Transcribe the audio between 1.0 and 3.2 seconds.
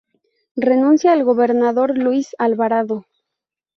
el gobernador Luis Alvarado.